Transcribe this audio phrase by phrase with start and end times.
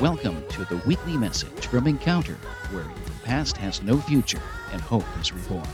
[0.00, 2.38] Welcome to the weekly message from Encounter,
[2.70, 4.40] where the past has no future
[4.72, 5.68] and hope is reborn.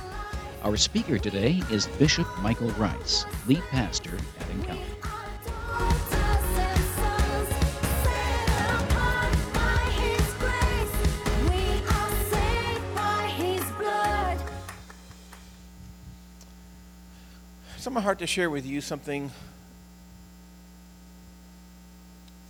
[0.65, 4.83] Our speaker today is Bishop Michael Rice, lead pastor at Encounter.
[17.77, 19.31] It's on my heart to share with you something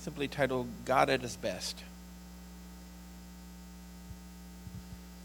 [0.06, 1.83] simply titled God at His Best.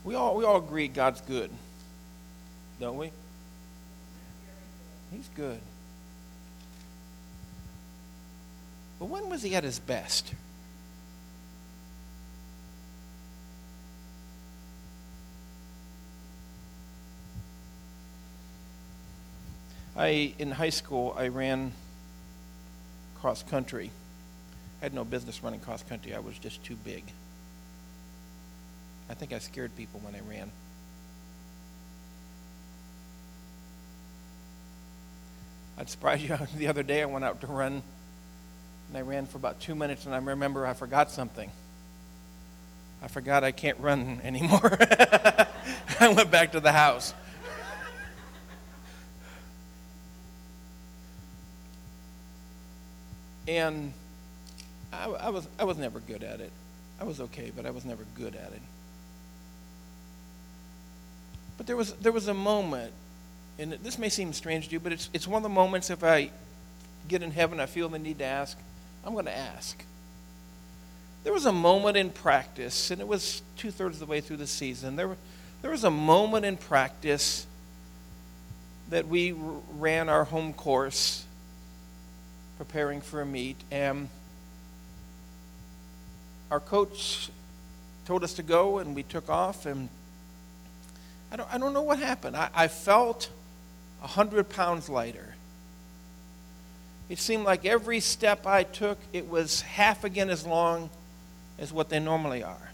[0.04, 1.52] We all, we all agree God's good,
[2.80, 3.12] don't we?
[5.12, 5.60] He's good.
[8.98, 10.34] But when was He at His best?
[19.96, 21.74] I in high school I ran
[23.20, 23.92] cross country.
[24.82, 26.16] I had no business running cross country.
[26.16, 27.04] I was just too big.
[29.10, 30.50] I think I scared people when I ran.
[35.78, 36.36] I'd surprise you.
[36.58, 37.84] The other day I went out to run
[38.90, 41.52] and I ran for about two minutes and I remember I forgot something.
[43.04, 44.78] I forgot I can't run anymore.
[46.00, 47.14] I went back to the house.
[53.48, 53.94] and
[54.92, 56.52] I, I, was I was never good at it.
[57.00, 58.62] I was okay, but I was never good at it.
[61.58, 62.92] But there was there was a moment,
[63.60, 66.04] and this may seem strange to you, but it's it's one of the moments if
[66.04, 66.32] I
[67.08, 68.58] get in heaven, I feel the need to ask.
[69.06, 69.84] I'm going to ask.
[71.24, 74.38] There was a moment in practice, and it was two thirds of the way through
[74.38, 74.96] the season.
[74.96, 75.16] There,
[75.62, 77.46] there was a moment in practice
[78.90, 79.34] that we
[79.78, 81.26] ran our home course
[82.58, 84.10] preparing for a meet, and
[86.52, 87.30] our coach
[88.06, 89.88] told us to go, and we took off, and
[91.32, 92.36] I don't, I don't know what happened.
[92.36, 93.30] I, I felt
[94.02, 95.36] 100 pounds lighter.
[97.10, 100.90] It seemed like every step I took, it was half again as long
[101.58, 102.72] as what they normally are.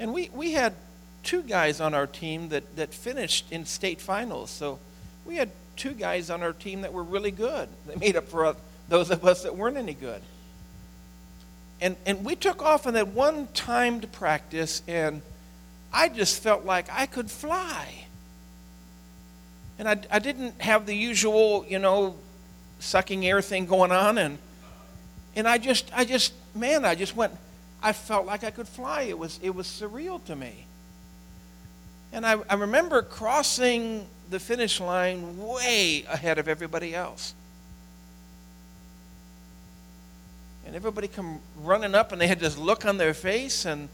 [0.00, 0.74] And we, we had
[1.22, 4.80] two guys on our team that, that finished in state finals, so
[5.24, 7.68] we had two guys on our team that were really good.
[7.86, 8.54] They made up for uh,
[8.88, 10.22] those of us that weren't any good.
[11.80, 15.22] And, and we took off on that one timed practice, and
[15.92, 18.06] I just felt like I could fly.
[19.78, 22.16] And I, I didn't have the usual, you know,
[22.80, 24.18] sucking air thing going on.
[24.18, 24.38] And,
[25.36, 27.32] and I just, I just, man, I just went,
[27.80, 29.02] I felt like I could fly.
[29.02, 30.66] It was, it was surreal to me.
[32.12, 37.34] And I, I remember crossing the finish line way ahead of everybody else.
[40.68, 43.88] And everybody come running up and they had this look on their face and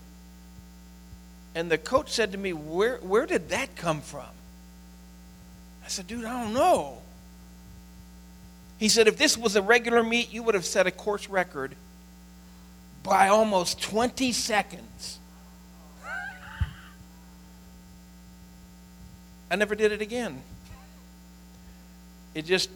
[1.54, 4.26] and the coach said to me, Where where did that come from?
[5.84, 6.98] I said, dude, I don't know.
[8.78, 11.76] He said, if this was a regular meet, you would have set a course record
[13.04, 15.20] by almost 20 seconds.
[19.50, 20.42] I never did it again.
[22.34, 22.68] It just,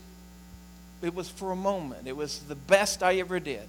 [1.02, 2.06] it was for a moment.
[2.06, 3.68] It was the best I ever did.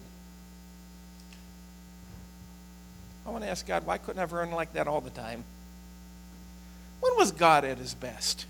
[3.29, 5.43] I want to ask God, why couldn't I have run like that all the time?
[6.99, 8.47] When was God at his best?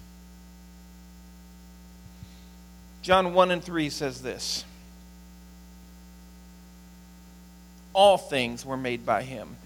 [3.02, 4.64] John 1 and 3 says this
[7.92, 9.58] All things were made by him.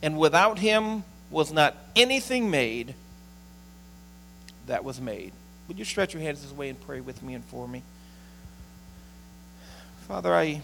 [0.00, 1.02] And without him
[1.32, 2.94] was not anything made
[4.68, 5.32] that was made.
[5.66, 7.82] Would you stretch your hands this way and pray with me and for me?
[10.06, 10.62] Father, I.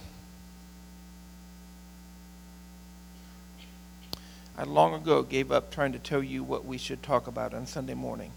[4.59, 7.65] I long ago gave up trying to tell you what we should talk about on
[7.69, 8.33] Sunday morning.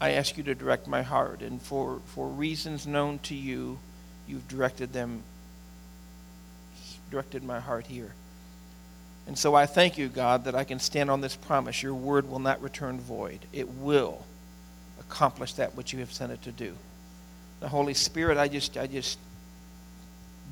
[0.00, 3.78] I ask you to direct my heart, and for, for reasons known to you,
[4.26, 5.22] you've directed them,
[7.12, 8.12] directed my heart here.
[9.28, 11.80] And so I thank you, God, that I can stand on this promise.
[11.80, 13.38] Your word will not return void.
[13.52, 14.24] It will
[14.98, 16.74] accomplish that which you have sent it to do.
[17.60, 19.16] The Holy Spirit, I just I just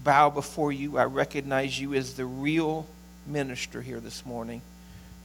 [0.04, 0.98] bow before you.
[0.98, 2.86] I recognize you as the real
[3.28, 4.62] minister here this morning,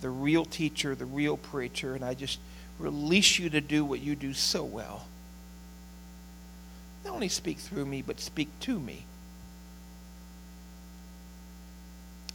[0.01, 2.39] the real teacher, the real preacher, and I just
[2.79, 5.05] release you to do what you do so well.
[7.05, 9.05] Not only speak through me, but speak to me.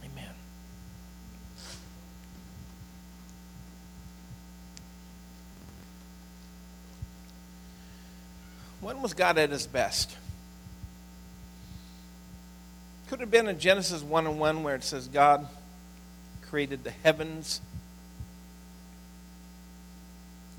[0.03, 0.33] Amen.
[8.81, 10.15] When was God at his best?
[13.09, 15.47] Could have been in Genesis 1 and 1 where it says God
[16.49, 17.61] created the heavens.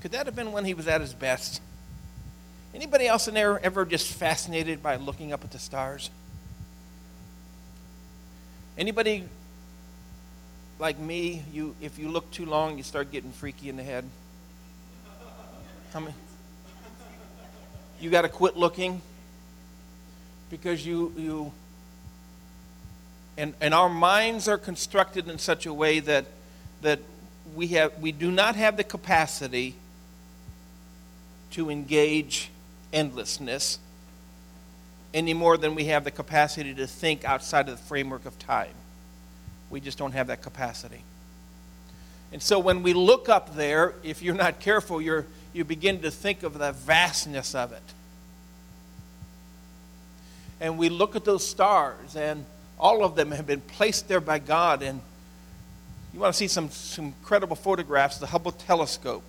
[0.01, 1.61] Could that have been when he was at his best?
[2.73, 6.09] Anybody else in there ever just fascinated by looking up at the stars?
[8.77, 9.25] Anybody
[10.79, 14.05] like me, you if you look too long, you start getting freaky in the head?
[15.93, 16.15] How many?
[17.99, 19.01] You got to quit looking
[20.49, 21.51] because you you
[23.37, 26.25] and and our minds are constructed in such a way that
[26.81, 26.99] that
[27.55, 29.75] we have we do not have the capacity
[31.51, 32.49] to engage
[32.93, 33.79] endlessness
[35.13, 38.73] any more than we have the capacity to think outside of the framework of time.
[39.69, 41.03] We just don't have that capacity.
[42.31, 46.11] And so when we look up there, if you're not careful, you're, you begin to
[46.11, 47.81] think of the vastness of it.
[50.61, 52.45] And we look at those stars, and
[52.81, 54.81] all of them have been placed there by God.
[54.81, 54.99] And
[56.13, 59.23] you want to see some, some incredible photographs, the Hubble telescope.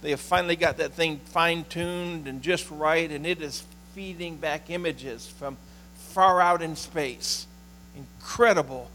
[0.00, 3.62] They have finally got that thing fine tuned and just right, and it is
[3.94, 5.56] feeding back images from
[5.94, 7.46] far out in space.
[7.96, 8.90] Incredible,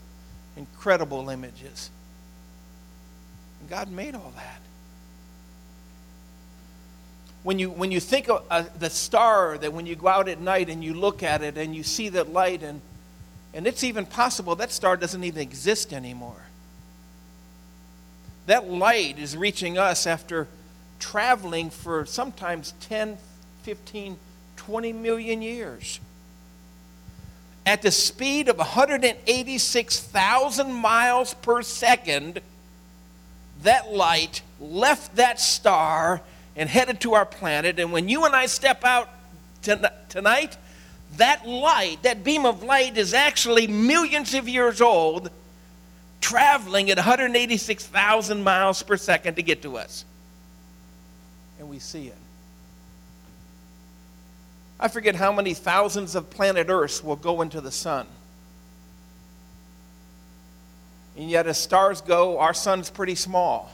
[0.57, 1.89] incredible images.
[3.61, 4.59] And God made all that.
[7.43, 10.41] When you, when you think of uh, the star, that when you go out at
[10.41, 12.81] night and you look at it and you see that light, and,
[13.53, 16.41] and it's even possible that star doesn't even exist anymore.
[18.45, 20.47] That light is reaching us after
[20.99, 23.17] traveling for sometimes 10,
[23.63, 24.17] 15,
[24.55, 25.99] 20 million years.
[27.65, 32.39] At the speed of 186,000 miles per second,
[33.63, 36.21] that light left that star
[36.55, 37.79] and headed to our planet.
[37.79, 39.09] And when you and I step out
[39.61, 40.57] tonight,
[41.15, 45.29] that light, that beam of light, is actually millions of years old,
[46.21, 50.05] traveling at 186,000 miles per second to get to us
[51.59, 52.17] and we see it.
[54.79, 58.05] I forget how many thousands of planet Earths will go into the sun.
[61.17, 63.71] And yet, as stars go, our sun's pretty small.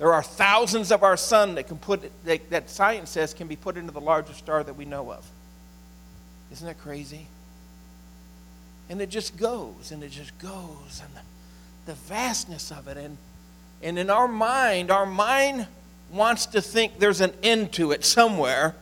[0.00, 3.54] There are thousands of our sun that can put that, that science says can be
[3.54, 5.30] put into the largest star that we know of.
[6.50, 7.26] Isn't that crazy?
[8.88, 13.18] And it just goes and it just goes and the, the vastness of it and
[13.82, 15.66] and in our mind, our mind
[16.10, 18.74] wants to think there's an end to it somewhere.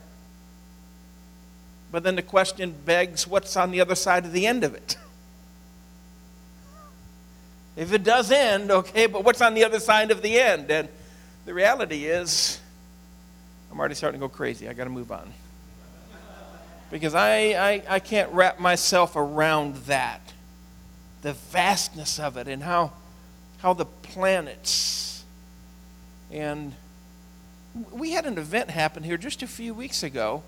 [1.91, 4.97] But then the question begs what's on the other side of the end of it?
[7.77, 10.69] If it does end, okay, but what's on the other side of the end?
[10.69, 10.89] And
[11.49, 12.61] the reality is,
[13.73, 14.69] I'm already starting to go crazy.
[14.69, 15.33] I got to move on.
[16.91, 20.35] Because I, I, I can't wrap myself around that.
[21.23, 22.93] The vastness of it and how
[23.59, 25.25] how the planets
[26.31, 26.75] and
[27.91, 30.43] we had an event happen here just a few weeks ago.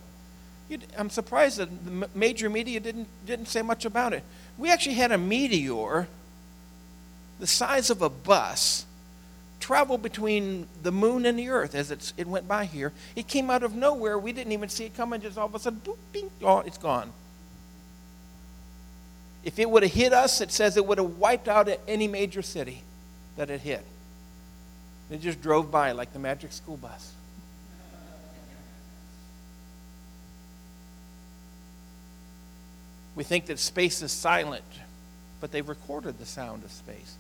[0.99, 4.23] I'm surprised that the major media didn't, didn't say much about it.
[4.59, 6.09] We actually had a meteor
[7.41, 8.85] the size of a bus
[9.61, 12.93] travel between the moon and the earth as it went by here.
[13.15, 14.19] It came out of nowhere.
[14.19, 15.21] We didn't even see it coming.
[15.21, 17.13] Just all of a sudden, boop, bing, oh, it's gone.
[19.45, 22.43] If it would have hit us, it says it would have wiped out any major
[22.43, 22.83] city
[23.37, 23.85] that it hit.
[25.11, 27.13] It just drove by like the magic school bus.
[33.17, 34.65] We think that space is silent,
[35.41, 37.17] but they've recorded the sound of space.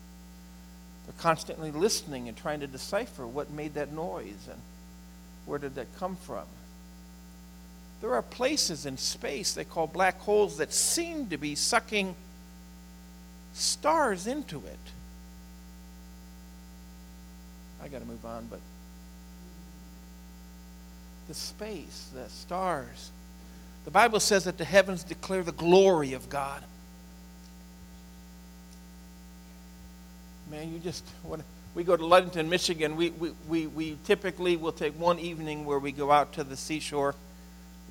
[1.11, 4.61] They're constantly listening and trying to decipher what made that noise and
[5.45, 6.45] where did that come from.
[8.01, 12.15] There are places in space they call black holes that seem to be sucking
[13.55, 14.79] stars into it.
[17.83, 18.61] I got to move on, but
[21.27, 23.11] the space, the stars.
[23.85, 26.63] The Bible says that the heavens declare the glory of God.
[30.51, 31.45] Man, you just, when
[31.77, 35.79] we go to Ludington, Michigan, we, we, we, we typically will take one evening where
[35.79, 37.15] we go out to the seashore,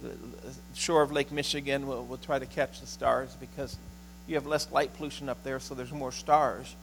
[0.04, 0.12] the
[0.75, 1.88] shore of Lake Michigan.
[1.88, 3.78] We'll, we'll try to catch the stars because
[4.28, 6.75] you have less light pollution up there, so there's more stars.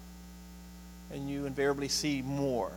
[1.13, 2.73] And you invariably see more.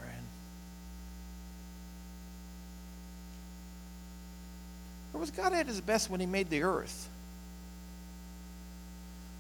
[5.14, 7.08] Or was God at his best when he made the earth?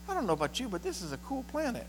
[0.08, 1.86] I don't know about you, but this is a cool planet.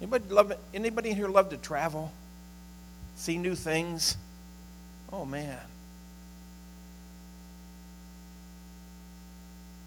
[0.00, 0.52] Anybody love?
[0.72, 2.12] Anybody here love to travel?
[3.16, 4.16] See new things?
[5.12, 5.58] Oh, man.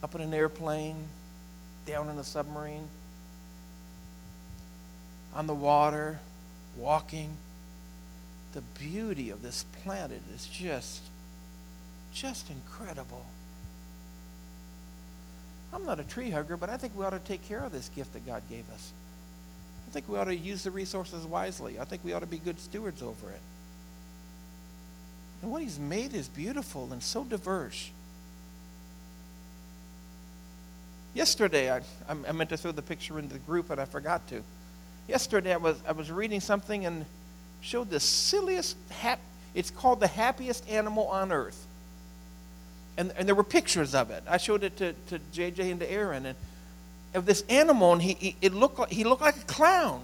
[0.03, 0.95] Up in an airplane,
[1.85, 2.87] down in a submarine,
[5.33, 6.19] on the water,
[6.77, 7.37] walking.
[8.53, 11.01] The beauty of this planet is just,
[12.13, 13.25] just incredible.
[15.73, 17.89] I'm not a tree hugger, but I think we ought to take care of this
[17.95, 18.91] gift that God gave us.
[19.91, 21.77] I think we ought to use the resources wisely.
[21.77, 23.41] I think we ought to be good stewards over it.
[25.41, 27.91] And what He's made is beautiful and so diverse.
[31.13, 34.41] Yesterday, I, I meant to throw the picture into the group, but I forgot to.
[35.09, 37.05] Yesterday, I was, I was reading something and
[37.59, 39.19] showed the silliest, hap-
[39.53, 41.67] it's called the happiest animal on earth.
[42.95, 44.23] And, and there were pictures of it.
[44.25, 46.27] I showed it to, to JJ and to Aaron.
[46.27, 46.37] And
[47.13, 50.01] of this animal, and he, it looked like, he looked like a clown.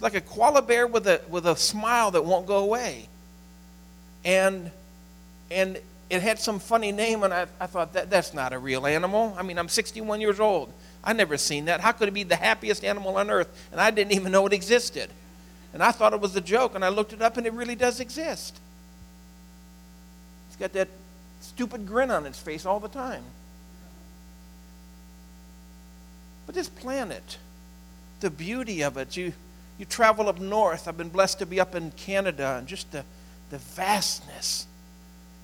[0.00, 3.08] Like a koala bear with a, with a smile that won't go away.
[4.24, 4.70] And,
[5.50, 5.78] and
[6.10, 9.34] it had some funny name, and I, I thought, that, that's not a real animal.
[9.38, 10.72] I mean, I'm 61 years old.
[11.02, 11.80] i never seen that.
[11.80, 13.68] How could it be the happiest animal on earth?
[13.72, 15.10] And I didn't even know it existed.
[15.72, 17.74] And I thought it was a joke, and I looked it up, and it really
[17.74, 18.58] does exist.
[20.48, 20.88] It's got that
[21.40, 23.22] stupid grin on its face all the time.
[26.46, 27.38] But this planet,
[28.20, 29.32] the beauty of it, you,
[29.78, 30.88] you travel up north.
[30.88, 33.04] I've been blessed to be up in Canada, and just the,
[33.50, 34.66] the vastness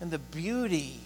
[0.01, 1.01] and the beauty.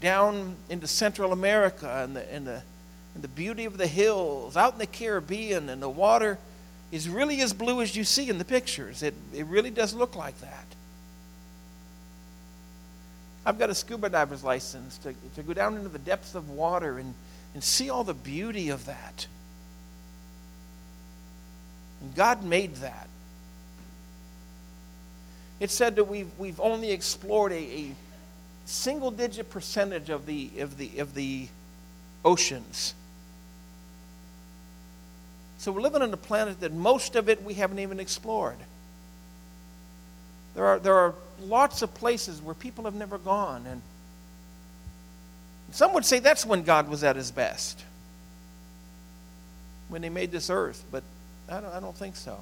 [0.00, 2.62] Down into Central America and the, and, the,
[3.14, 6.38] and the beauty of the hills, out in the Caribbean, and the water
[6.90, 9.02] is really as blue as you see in the pictures.
[9.02, 10.64] It, it really does look like that.
[13.44, 16.98] I've got a scuba diver's license to, to go down into the depths of water
[16.98, 17.14] and,
[17.54, 19.26] and see all the beauty of that.
[22.02, 23.08] And God made that.
[25.58, 27.94] It said that we've, we've only explored a, a
[28.64, 31.48] single digit percentage of the, of, the, of the
[32.24, 32.94] oceans.
[35.58, 38.56] So we're living on a planet that most of it we haven't even explored.
[40.54, 43.66] There are, there are lots of places where people have never gone.
[43.66, 43.82] And
[45.72, 47.82] some would say that's when God was at his best,
[49.88, 51.02] when he made this earth, but
[51.48, 52.38] I don't, I don't think so.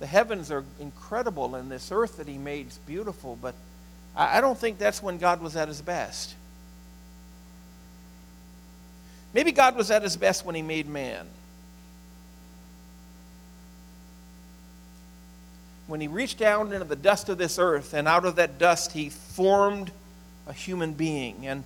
[0.00, 3.54] The heavens are incredible, and this earth that he made is beautiful, but
[4.14, 6.34] I, I don't think that's when God was at his best.
[9.34, 11.26] Maybe God was at his best when he made man.
[15.88, 18.92] When he reached down into the dust of this earth, and out of that dust
[18.92, 19.90] he formed
[20.46, 21.64] a human being, and,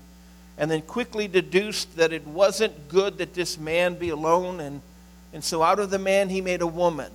[0.57, 4.81] and then quickly deduced that it wasn't good that this man be alone, and,
[5.33, 7.11] and so out of the man he made a woman.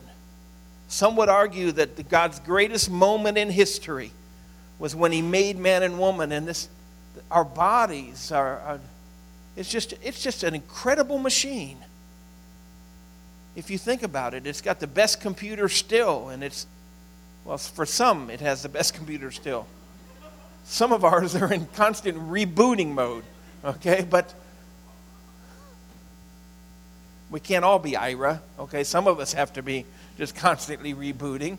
[0.90, 4.12] Some would argue that God's greatest moment in history
[4.78, 6.68] was when he made man and woman, and this,
[7.32, 8.80] our bodies are, are
[9.56, 11.78] it's just, it's just an incredible machine.
[13.56, 16.68] If you think about it, it's got the best computer still, and it's
[17.48, 19.66] well, for some, it has the best computer still.
[20.66, 23.24] Some of ours are in constant rebooting mode,
[23.63, 24.06] okay?
[24.08, 24.34] But
[27.32, 28.84] we can't all be Ira, okay?
[28.84, 29.86] Some of us have to be
[30.18, 31.58] just constantly rebooting.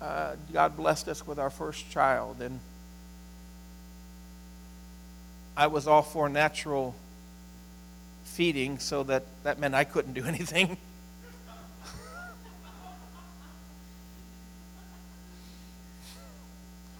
[0.00, 2.58] Uh, God blessed us with our first child, and
[5.58, 6.94] I was all for natural
[8.34, 10.76] feeding, so that, that meant I couldn't do anything.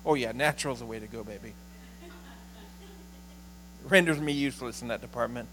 [0.07, 1.53] oh, yeah, natural's the way to go, baby.
[3.85, 5.49] renders me useless in that department.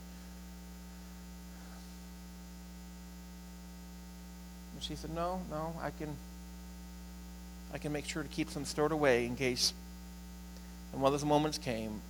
[4.73, 6.15] And she said, No, no, I can
[7.73, 9.73] I can make sure to keep some stored away in case.
[10.91, 12.01] And one of those moments came.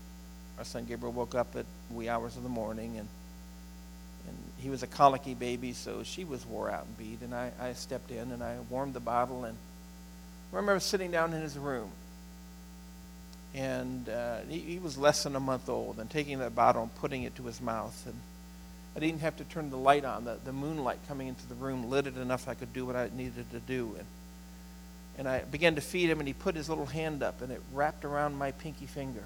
[0.58, 3.08] Our son Gabriel woke up at wee hours of the morning and
[4.62, 7.22] he was a colicky baby, so she was wore out and beat.
[7.22, 9.44] And I, I stepped in and I warmed the bottle.
[9.44, 9.58] And
[10.54, 11.90] I remember sitting down in his room.
[13.56, 16.96] And uh, he, he, was less than a month old, and taking that bottle and
[16.96, 18.02] putting it to his mouth.
[18.06, 18.16] And
[18.96, 20.26] I didn't have to turn the light on.
[20.26, 23.10] The, the moonlight coming into the room lit it enough I could do what I
[23.14, 23.96] needed to do.
[23.98, 24.08] And,
[25.18, 27.62] and I began to feed him, and he put his little hand up, and it
[27.74, 29.24] wrapped around my pinky finger.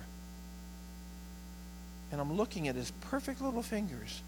[2.12, 4.22] And I'm looking at his perfect little fingers.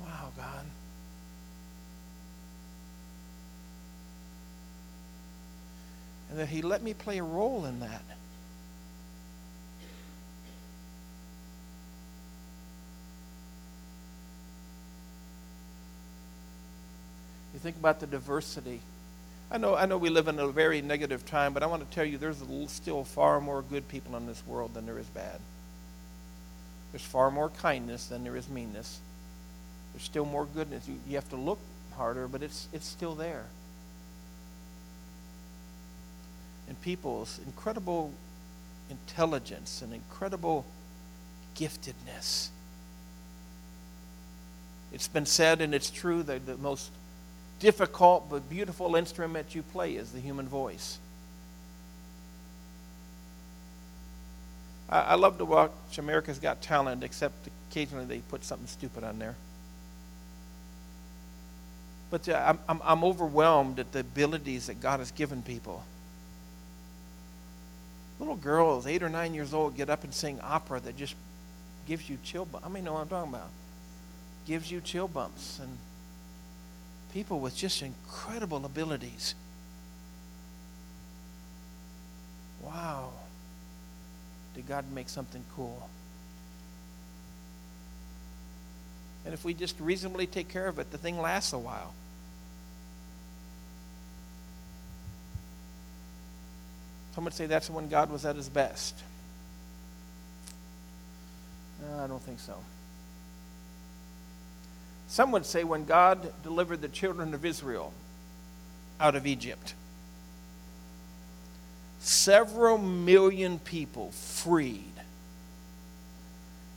[0.00, 0.66] Wow, God.
[6.30, 8.02] And that He let me play a role in that.
[17.52, 18.80] You think about the diversity.
[19.50, 21.94] I know, I know we live in a very negative time, but I want to
[21.94, 25.40] tell you there's still far more good people in this world than there is bad.
[26.92, 29.00] There's far more kindness than there is meanness.
[29.92, 30.88] There's still more goodness.
[30.88, 31.58] You, you have to look
[31.96, 33.44] harder, but it's, it's still there.
[36.68, 38.12] And people's incredible
[38.88, 40.64] intelligence and incredible
[41.56, 42.48] giftedness.
[44.92, 46.90] It's been said, and it's true, that the most
[47.60, 50.98] difficult but beautiful instrument you play is the human voice.
[54.88, 59.18] I, I love to watch America's Got Talent, except occasionally they put something stupid on
[59.18, 59.36] there.
[62.10, 65.84] But I'm, I'm, I'm overwhelmed at the abilities that God has given people.
[68.18, 71.14] Little girls, eight or nine years old, get up and sing opera that just
[71.86, 72.66] gives you chill bumps.
[72.66, 73.48] I mean, know what I'm talking about.
[74.46, 75.58] Gives you chill bumps.
[75.62, 75.78] And
[77.14, 79.34] people with just incredible abilities.
[82.62, 83.10] Wow.
[84.54, 85.88] Did God make something cool?
[89.24, 91.92] And if we just reasonably take care of it, the thing lasts a while.
[97.14, 98.94] Some would say that's when God was at his best.
[101.82, 102.54] No, I don't think so.
[105.08, 107.92] Some would say when God delivered the children of Israel
[109.00, 109.74] out of Egypt,
[111.98, 114.89] several million people freed.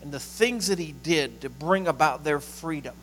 [0.04, 2.94] And the things that he did to bring about their freedom.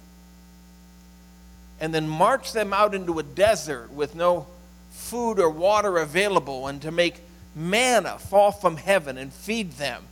[1.80, 4.46] And then march them out into a desert with no
[4.90, 7.14] food or water available and to make
[7.56, 10.02] manna fall from heaven and feed them.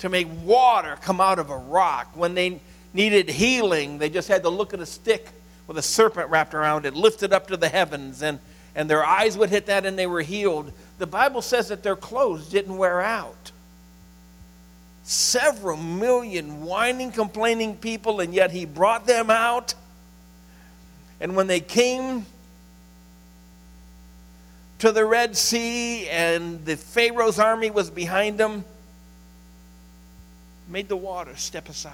[0.00, 2.10] To make water come out of a rock.
[2.14, 2.60] When they
[2.92, 5.30] needed healing, they just had to look at a stick
[5.66, 8.38] with a serpent wrapped around it, lifted up to the heavens, and,
[8.74, 10.72] and their eyes would hit that and they were healed.
[10.98, 13.52] The Bible says that their clothes didn't wear out.
[15.08, 19.74] Several million whining, complaining people, and yet he brought them out.
[21.20, 22.26] And when they came
[24.80, 28.64] to the Red Sea and the Pharaoh's army was behind them,
[30.68, 31.92] made the water step aside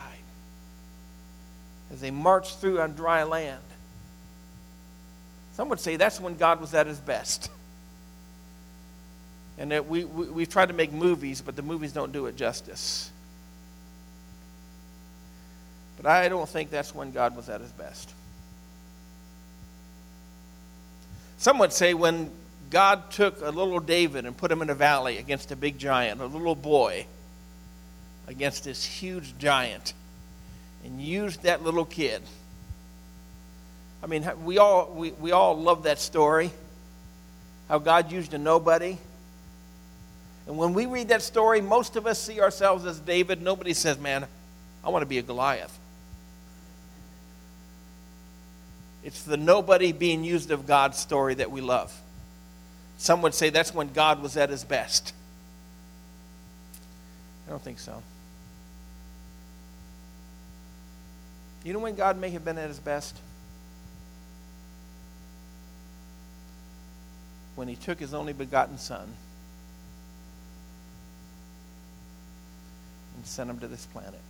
[1.93, 3.61] as they marched through on dry land.
[5.53, 7.51] Some would say that's when God was at his best.
[9.63, 12.35] And that we, we, we've tried to make movies, but the movies don't do it
[12.35, 13.13] justice.
[15.97, 18.13] But I don't think that's when God was at his best.
[21.39, 22.33] Some would say when
[22.71, 26.21] God took a little David and put him in a valley against a big giant,
[26.21, 27.07] a little boy
[28.27, 29.93] against this huge giant,
[30.85, 32.21] and used that little kid.
[34.03, 36.51] I mean, we all, we, we all love that story,
[37.69, 38.99] how God used a nobody.
[40.47, 43.41] And when we read that story, most of us see ourselves as David.
[43.41, 44.27] Nobody says, man,
[44.85, 45.79] I want to be a Goliath.
[49.05, 51.93] It's the nobody being used of God's story that we love.
[52.99, 55.13] Some would say that's when God was at his best.
[57.47, 58.03] I don't think so.
[61.65, 63.17] You know when God may have been at his best?
[67.55, 69.13] When he took his only begotten Son
[73.23, 74.21] and sent him to this planet.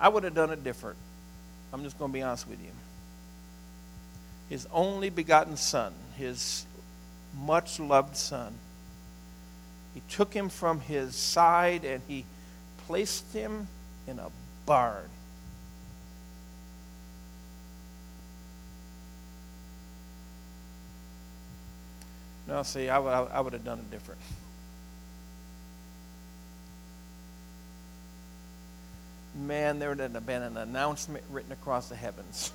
[0.00, 0.96] I would have done it different.
[1.72, 2.70] I'm just going to be honest with you
[4.50, 6.66] his only begotten Son, his
[7.40, 8.52] much loved Son.
[9.94, 12.24] He took him from his side and he
[12.86, 13.68] placed him
[14.08, 14.26] in a
[14.66, 15.08] barn.
[22.50, 24.20] Now, see, I would, I would have done it different.
[29.36, 32.50] Man, there would have been an announcement written across the heavens.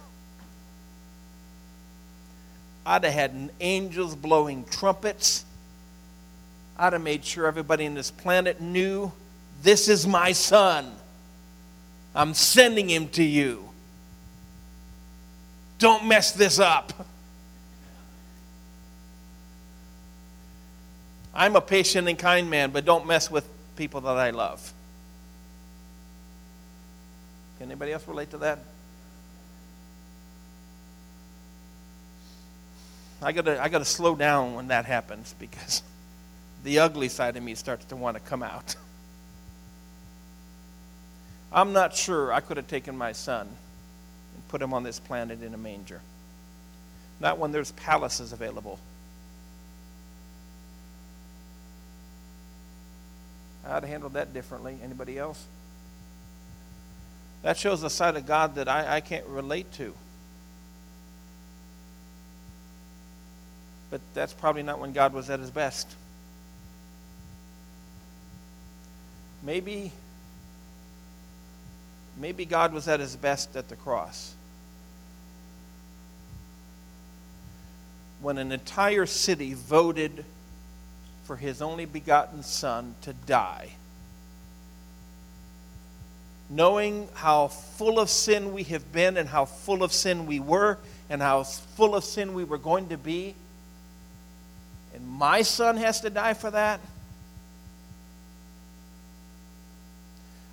[2.85, 5.45] I'd have had angels blowing trumpets.
[6.77, 9.13] I'd have made sure everybody in this planet knew
[9.63, 10.91] this is my son.
[12.13, 13.69] I'm sending him to you.
[15.79, 16.91] Don't mess this up.
[21.35, 23.45] I'm a patient and kind man, but don't mess with
[23.75, 24.73] people that I love.
[27.57, 28.59] Can anybody else relate to that?
[33.21, 35.83] I gotta, I gotta slow down when that happens because
[36.63, 38.75] the ugly side of me starts to want to come out.
[41.51, 45.41] I'm not sure I could have taken my son and put him on this planet
[45.41, 46.01] in a manger.
[47.19, 48.79] Not when there's palaces available.
[53.65, 54.77] I'd have handled that differently.
[54.83, 55.43] Anybody else?
[57.41, 59.93] That shows a side of God that I, I can't relate to.
[63.89, 65.87] But that's probably not when God was at his best.
[69.43, 69.91] Maybe
[72.17, 74.33] maybe God was at his best at the cross.
[78.21, 80.25] When an entire city voted
[81.25, 83.71] for his only begotten son to die.
[86.49, 90.77] Knowing how full of sin we have been and how full of sin we were
[91.09, 93.35] and how full of sin we were going to be,
[94.93, 96.79] and my son has to die for that.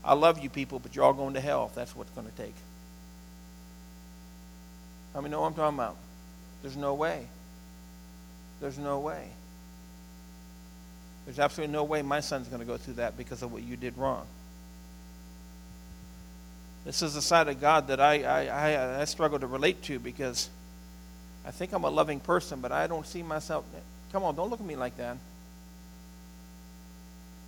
[0.04, 2.28] I love you people, but you're all going to hell if that's what it's going
[2.28, 2.54] to take.
[5.14, 5.96] How many know what I'm talking about?
[6.62, 7.26] There's no way.
[8.60, 9.28] There's no way.
[11.24, 13.76] There's absolutely no way my son's going to go through that because of what you
[13.76, 14.26] did wrong.
[16.84, 20.00] This is the side of God that I, I, I, I struggle to relate to
[20.00, 20.50] because
[21.46, 23.64] I think I'm a loving person, but I don't see myself.
[24.12, 25.16] Come on, don't look at me like that.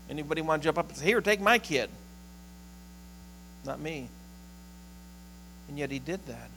[0.09, 1.91] Anybody want to jump up and say, Here, take my kid?
[3.65, 4.09] Not me.
[5.69, 6.51] And yet he did that.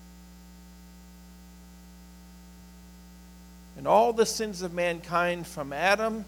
[3.77, 6.25] And all the sins of mankind from Adam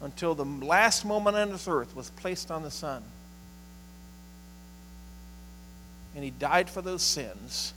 [0.00, 3.02] until the last moment on this earth was placed on the Son.
[6.14, 7.72] And he died for those sins.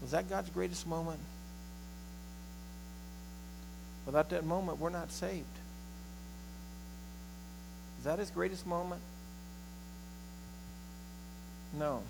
[0.00, 1.20] Was that God's greatest moment?
[4.06, 5.44] Without that moment, we're not saved.
[7.98, 9.00] Is that his greatest moment?
[11.78, 12.02] No.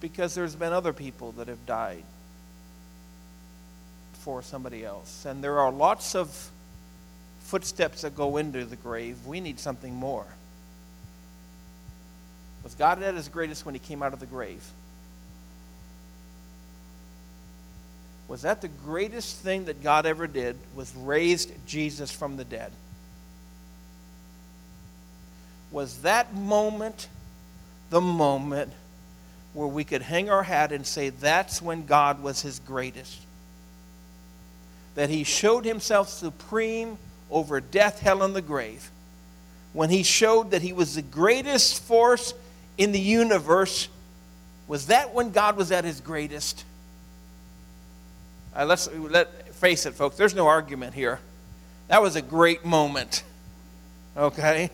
[0.00, 2.04] Because there's been other people that have died
[4.28, 5.24] for somebody else.
[5.24, 6.50] And there are lots of
[7.44, 9.16] footsteps that go into the grave.
[9.24, 10.26] We need something more.
[12.62, 14.62] Was God at his greatest when he came out of the grave?
[18.28, 20.58] Was that the greatest thing that God ever did?
[20.74, 22.70] Was raised Jesus from the dead?
[25.70, 27.08] Was that moment
[27.88, 28.74] the moment
[29.54, 33.22] where we could hang our hat and say that's when God was his greatest?
[34.94, 36.98] That he showed himself supreme
[37.30, 38.90] over death, hell, and the grave.
[39.72, 42.34] When he showed that he was the greatest force
[42.76, 43.88] in the universe,
[44.66, 46.64] was that when God was at his greatest?
[48.56, 50.16] Uh, let's let face it, folks.
[50.16, 51.20] There's no argument here.
[51.88, 53.22] That was a great moment.
[54.16, 54.70] Okay,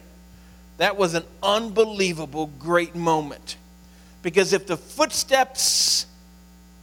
[0.78, 3.56] that was an unbelievable great moment.
[4.22, 6.06] Because if the footsteps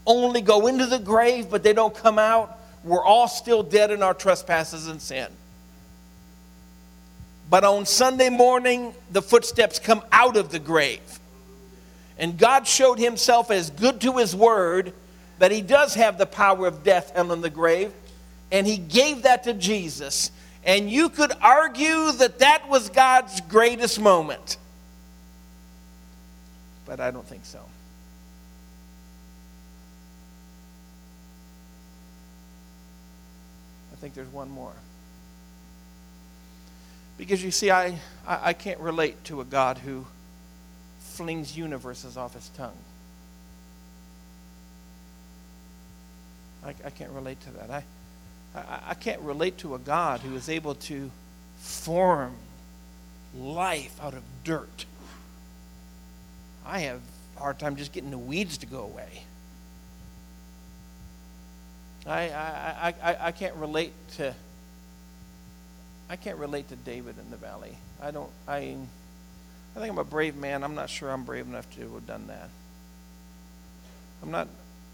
[0.06, 4.02] only go into the grave but they don't come out, we're all still dead in
[4.02, 5.28] our trespasses and sin.
[7.50, 11.02] But on Sunday morning, the footsteps come out of the grave.
[12.18, 14.94] And God showed himself as good to his word
[15.40, 17.92] that he does have the power of death, hell, and the grave.
[18.52, 20.32] And he gave that to Jesus.
[20.64, 24.58] And you could argue that that was God's greatest moment.
[26.86, 27.60] But I don't think so.
[34.02, 34.74] Think there's one more.
[37.20, 40.08] Because you see, I, I, I can't relate to a God who
[41.00, 42.78] flings universes off his tongue.
[46.66, 47.70] I, I can't relate to that.
[47.70, 47.84] I,
[48.56, 51.12] I, I can't relate to a God who is able to
[51.60, 52.34] form
[53.38, 54.86] life out of dirt.
[56.66, 57.02] I have
[57.38, 59.26] a hard time just getting the weeds to go away.
[62.06, 64.34] I, I, I, I can't relate to
[66.10, 67.78] I can't relate to David in the valley.
[68.02, 68.76] I don't I
[69.76, 70.64] I think I'm a brave man.
[70.64, 72.50] I'm not sure I'm brave enough to have done that.
[74.22, 74.48] I'm not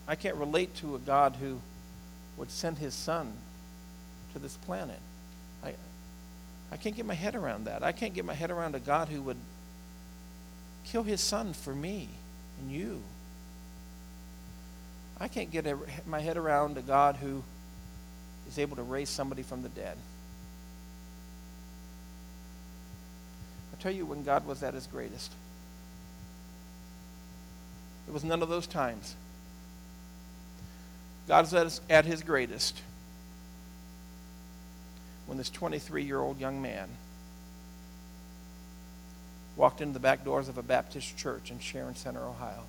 [0.08, 1.60] I can't relate to a God who
[2.38, 3.34] would send his son
[4.34, 5.00] to this planet.
[5.64, 5.74] I
[6.72, 7.84] I can't get my head around that.
[7.84, 9.38] I can't get my head around a God who would
[10.86, 12.10] kill his son for me
[12.60, 13.02] and you.
[15.20, 15.66] I can't get
[16.08, 17.44] my head around a God who
[18.48, 19.98] is able to raise somebody from the dead.
[23.74, 25.32] I'll tell you when God was at his greatest.
[28.08, 29.16] It was none of those times.
[31.28, 32.82] God was at his, at his greatest
[35.26, 36.88] when this 23 year old young man
[39.58, 42.64] walked into the back doors of a Baptist church in Sharon Center, Ohio.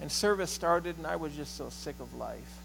[0.00, 2.58] And service started, and I was just so sick of life.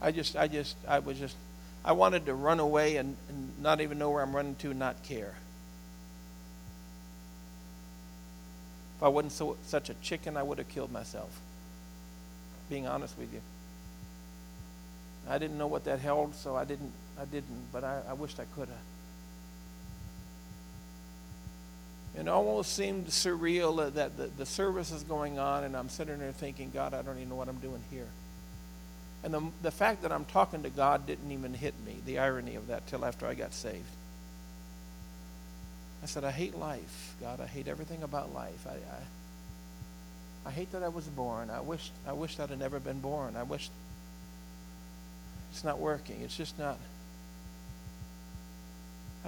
[0.00, 1.36] I just, I just, I was just,
[1.84, 5.02] I wanted to run away and, and not even know where I'm running to, not
[5.02, 5.34] care.
[8.98, 11.30] If I wasn't so, such a chicken, I would have killed myself.
[12.68, 13.40] Being honest with you.
[15.28, 18.38] I didn't know what that held, so I didn't, I didn't, but I, I wished
[18.40, 18.76] I could have.
[22.18, 26.32] It almost seemed surreal that the, the service is going on, and I'm sitting there
[26.32, 28.08] thinking, God, I don't even know what I'm doing here.
[29.22, 32.56] And the, the fact that I'm talking to God didn't even hit me, the irony
[32.56, 33.84] of that, till after I got saved.
[36.02, 37.40] I said, I hate life, God.
[37.40, 38.66] I hate everything about life.
[38.66, 38.74] I,
[40.48, 41.50] I, I hate that I was born.
[41.50, 43.36] I wish, I wish I'd have never been born.
[43.36, 43.70] I wish
[45.52, 46.20] it's not working.
[46.22, 46.78] It's just not.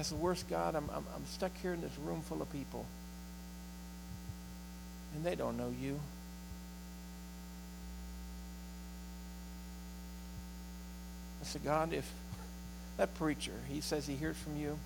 [0.00, 2.86] I said, Worst God, I'm, I'm, I'm stuck here in this room full of people.
[5.14, 6.00] And they don't know you.
[11.42, 12.10] I said, God, if
[12.96, 14.78] that preacher, he says he hears from you,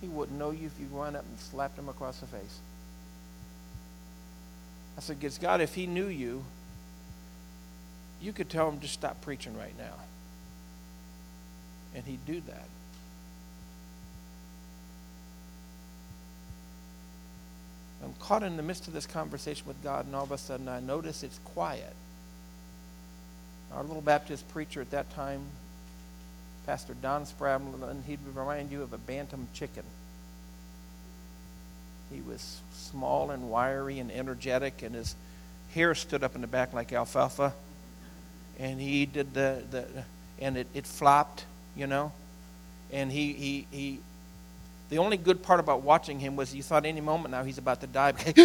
[0.00, 2.58] he wouldn't know you if you run up and slapped him across the face.
[4.98, 6.42] I said, God, if he knew you,
[8.20, 9.94] you could tell him, just stop preaching right now.
[11.94, 12.66] And he'd do that.
[18.02, 20.68] I'm caught in the midst of this conversation with God, and all of a sudden
[20.68, 21.94] I notice it's quiet.
[23.72, 25.40] Our little Baptist preacher at that time,
[26.66, 29.82] Pastor Don Spradlin, he'd remind you of a bantam chicken.
[32.12, 35.16] He was small and wiry and energetic, and his
[35.74, 37.52] hair stood up in the back like alfalfa.
[38.58, 39.86] And he did the, the
[40.38, 42.12] and it, it flopped, you know.
[42.92, 43.98] And he, he, he,
[44.88, 47.80] the only good part about watching him was you thought any moment now he's about
[47.80, 48.14] to die.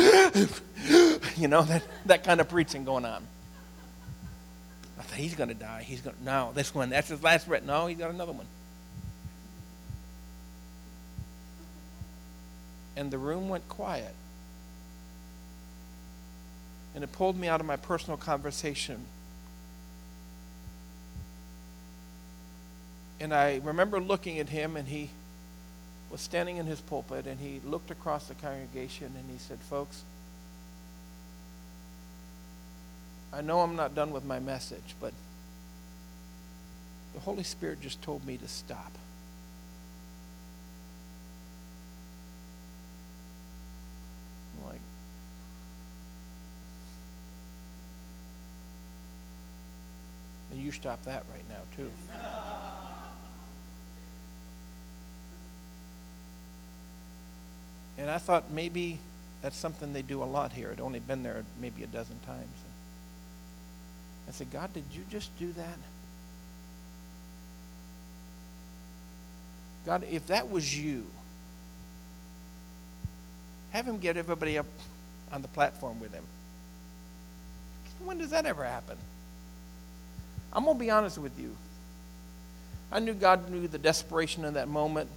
[1.38, 3.24] you know, that, that kind of preaching going on.
[4.98, 5.84] I thought he's going to die.
[5.84, 7.64] He's going no, this one, that's his last breath.
[7.64, 8.48] No, he's got another one.
[12.96, 14.14] And the room went quiet.
[16.94, 19.06] And it pulled me out of my personal conversation.
[23.20, 25.12] And I remember looking at him, and he
[26.12, 30.04] was standing in his pulpit, and he looked across the congregation, and he said, Folks,
[33.34, 35.13] I know I'm not done with my message, but
[37.13, 38.91] the Holy Spirit just told me to stop.
[44.65, 44.80] Like,
[50.52, 51.89] and you stop that right now, too.
[58.02, 58.98] And I thought maybe
[59.44, 60.72] that's something they do a lot here.
[60.72, 62.48] I'd only been there maybe a dozen times.
[64.28, 65.78] I said, God, did you just do that?
[69.86, 71.06] God, if that was you,
[73.70, 74.66] have him get everybody up
[75.32, 76.24] on the platform with him.
[78.04, 78.98] When does that ever happen?
[80.52, 81.56] I'm going to be honest with you.
[82.92, 85.08] I knew God knew the desperation in that moment,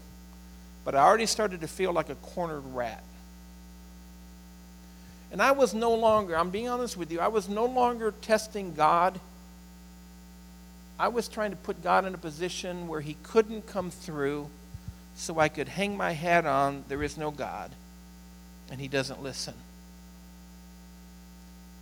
[0.84, 3.02] but I already started to feel like a cornered rat.
[5.32, 8.74] And I was no longer, I'm being honest with you, I was no longer testing
[8.74, 9.18] God.
[10.98, 14.48] I was trying to put God in a position where He couldn't come through
[15.16, 17.70] so I could hang my hat on there is no God
[18.70, 19.54] and He doesn't listen.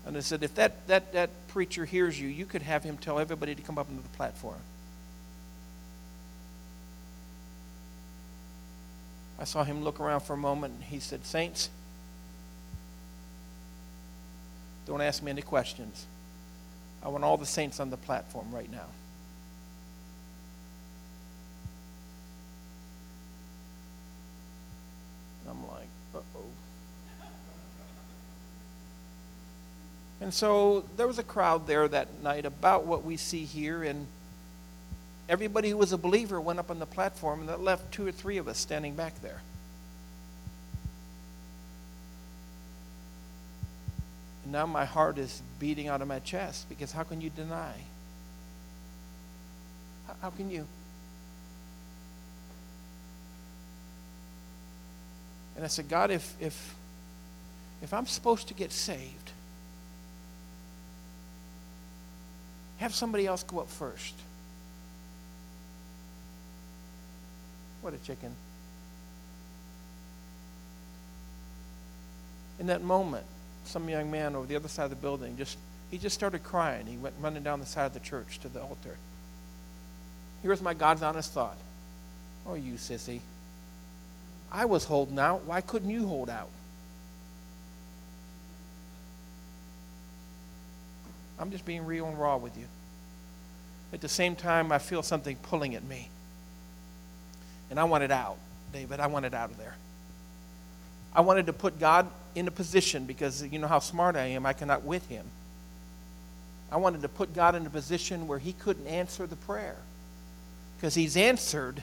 [0.07, 3.19] And I said, if that, that, that preacher hears you, you could have him tell
[3.19, 4.59] everybody to come up onto the platform.
[9.43, 11.69] I saw him look around for a moment and he said, Saints,
[14.87, 16.07] don't ask me any questions.
[17.03, 18.87] I want all the saints on the platform right now.
[25.51, 27.27] I'm like, uh oh.
[30.21, 34.07] And so there was a crowd there that night about what we see here, and
[35.33, 38.13] everybody who was a believer went up on the platform, and that left two or
[38.13, 39.41] three of us standing back there.
[44.45, 47.73] And now my heart is beating out of my chest because how can you deny?
[50.07, 50.67] How, how can you?
[55.57, 56.75] And I said, God, if, if,
[57.81, 59.31] if I'm supposed to get saved,
[62.77, 64.15] have somebody else go up first.
[67.83, 68.35] What a chicken.
[72.59, 73.27] In that moment,
[73.65, 75.59] some young man over the other side of the building just
[75.91, 76.87] he just started crying.
[76.87, 78.97] He went running down the side of the church to the altar.
[80.43, 81.59] Here's my God's honest thought.
[82.47, 83.21] Oh, you sissy.
[84.51, 85.45] I was holding out.
[85.45, 86.49] Why couldn't you hold out?
[91.39, 92.65] I'm just being real and raw with you.
[93.93, 96.09] At the same time, I feel something pulling at me.
[97.73, 98.37] And I want it out,
[98.75, 99.01] David.
[99.01, 99.75] I want it out of there.
[101.15, 104.45] I wanted to put God in a position because you know how smart I am.
[104.45, 105.25] I cannot with him.
[106.71, 109.77] I wanted to put God in a position where he couldn't answer the prayer
[110.77, 111.83] because he's answered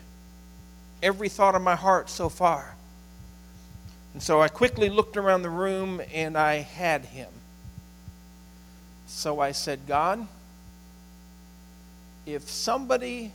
[1.02, 2.76] every thought of my heart so far.
[4.14, 7.30] And so I quickly looked around the room and I had him.
[9.08, 10.28] So I said, God,
[12.28, 13.32] if somebody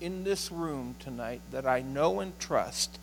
[0.00, 2.98] in this room tonight that I know and trust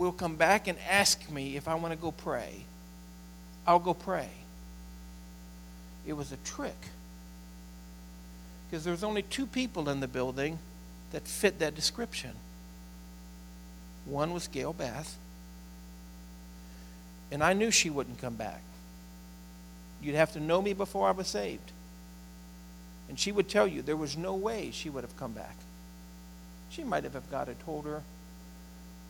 [0.00, 2.64] will come back and ask me if I want to go pray,
[3.66, 4.30] I'll go pray.
[6.06, 6.76] It was a trick.
[8.68, 10.58] Because there was only two people in the building
[11.12, 12.30] that fit that description.
[14.06, 15.18] One was Gail Bath,
[17.30, 18.62] and I knew she wouldn't come back.
[20.00, 21.72] You'd have to know me before I was saved.
[23.10, 25.56] And she would tell you there was no way she would have come back.
[26.70, 28.02] She might have if God had told her,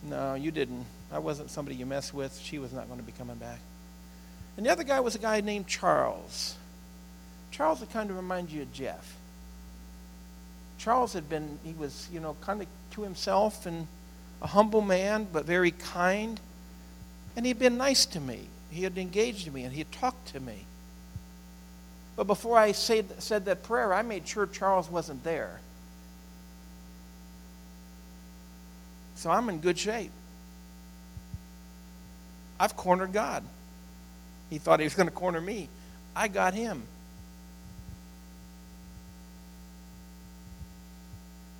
[0.01, 0.87] no, you didn't.
[1.13, 2.35] I wasn't somebody you mess with.
[2.39, 3.59] She was not going to be coming back.
[4.57, 6.55] And the other guy was a guy named Charles.
[7.51, 9.17] Charles would kind of remind you of Jeff.
[10.79, 13.85] Charles had been, he was, you know, kind of to himself and
[14.41, 16.39] a humble man, but very kind.
[17.35, 18.47] And he'd been nice to me.
[18.71, 20.65] He had engaged me and he had talked to me.
[22.15, 25.59] But before I said, said that prayer, I made sure Charles wasn't there.
[29.15, 30.11] So I'm in good shape.
[32.59, 33.43] I've cornered God.
[34.49, 35.69] He thought he was going to corner me.
[36.15, 36.83] I got him.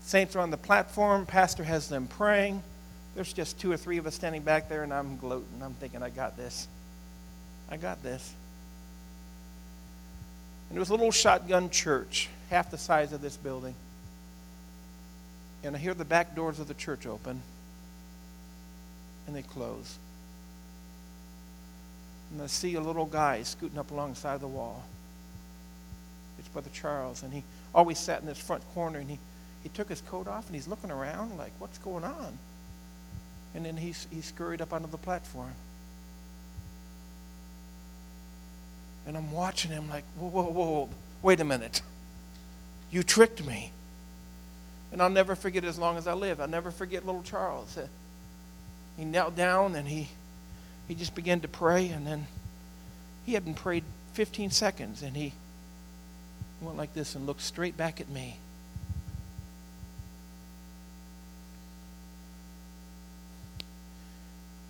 [0.02, 1.26] Saints are on the platform.
[1.26, 2.62] Pastor has them praying.
[3.16, 5.62] There's just two or three of us standing back there, and I'm gloating.
[5.64, 6.68] I'm thinking, I got this.
[7.70, 8.34] I got this.
[10.72, 13.76] And it was a little shotgun church, half the size of this building.
[15.66, 17.42] And I hear the back doors of the church open
[19.28, 19.98] and they close.
[22.32, 24.82] And I see a little guy scooting up alongside the wall.
[26.40, 27.44] It's Brother Charles, and he
[27.76, 29.20] always sat in this front corner, and he,
[29.64, 32.38] he took his coat off, and he's looking around like, what's going on?
[33.56, 35.52] And then he, he scurried up onto the platform.
[39.06, 40.90] And I'm watching him like, whoa, whoa, whoa,
[41.22, 41.82] wait a minute.
[42.92, 43.72] You tricked me.
[44.92, 46.42] And I'll never forget as long as I live.
[46.42, 47.78] I'll never forget little Charles.
[47.78, 47.88] Uh,
[48.98, 50.10] he knelt down and he,
[50.88, 52.28] he just began to pray, and then
[53.26, 53.84] he hadn't prayed
[54.14, 55.34] 15 seconds, and he
[56.62, 58.38] went like this and looked straight back at me.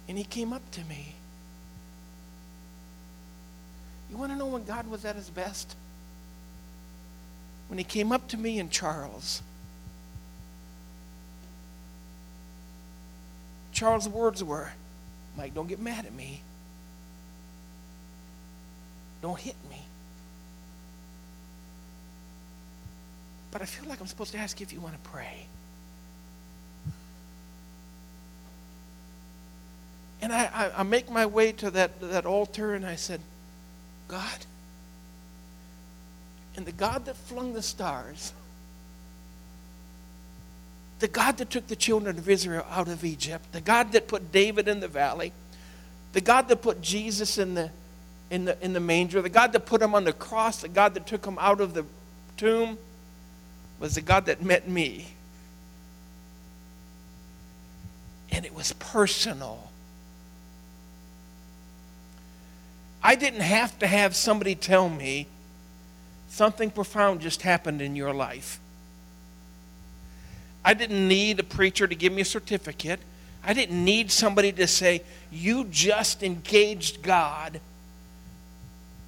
[0.07, 1.15] And he came up to me.
[4.11, 5.75] You want to know when God was at his best?
[7.69, 9.41] When he came up to me and Charles
[13.71, 14.69] Charles' words were
[15.37, 16.41] Mike, don't get mad at me.
[19.21, 19.81] Don't hit me.
[23.49, 25.47] But I feel like I'm supposed to ask you if you want to pray.
[30.21, 33.21] And I, I, I, make my way to that, that altar and I said,
[34.11, 34.45] God,
[36.57, 38.33] and the God that flung the stars,
[40.99, 44.33] the God that took the children of Israel out of Egypt, the God that put
[44.33, 45.31] David in the valley,
[46.11, 47.71] the God that put Jesus in the,
[48.29, 50.93] in the, in the manger, the God that put him on the cross, the God
[50.95, 51.85] that took him out of the
[52.35, 52.77] tomb,
[53.79, 55.07] was the God that met me.
[58.29, 59.70] And it was personal.
[63.03, 65.27] I didn't have to have somebody tell me
[66.29, 68.59] something profound just happened in your life.
[70.63, 72.99] I didn't need a preacher to give me a certificate.
[73.43, 77.59] I didn't need somebody to say, You just engaged God.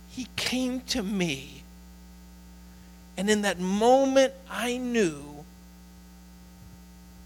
[0.09, 1.63] He came to me.
[3.15, 5.21] And in that moment, I knew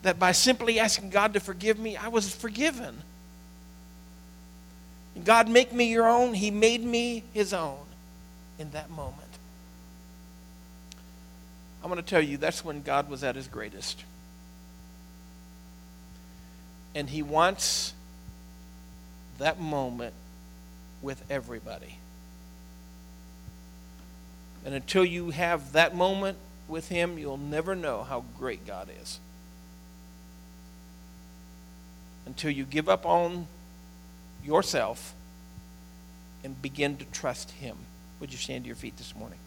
[0.02, 3.02] that by simply asking God to forgive me, I was forgiven.
[5.24, 6.34] God, make me your own.
[6.34, 7.86] He made me his own
[8.60, 9.22] in that moment.
[11.84, 14.04] I'm going to tell you that's when God was at his greatest.
[16.96, 17.94] And he wants
[19.38, 20.14] that moment
[21.02, 22.00] with everybody.
[24.66, 26.38] And until you have that moment
[26.68, 29.20] with him, you'll never know how great God is.
[32.26, 33.48] Until you give up on
[34.48, 35.14] yourself
[36.44, 37.76] and begin to trust him.
[38.22, 39.38] Would you stand to your feet this morning?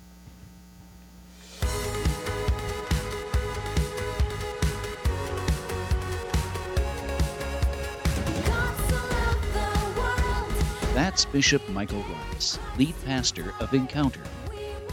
[10.94, 14.20] That's Bishop Michael Rice, lead pastor of Encounter.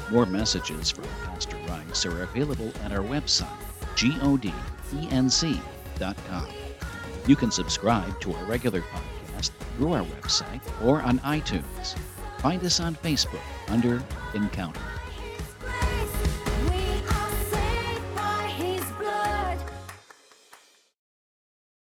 [0.09, 3.49] More messages from Pastor Rice are available at our website,
[3.95, 5.67] godenc.com.
[7.27, 9.16] You can subscribe to our regular podcast
[9.77, 11.95] through our website or on iTunes.
[12.39, 14.03] Find us on Facebook under
[14.33, 14.96] Encounter.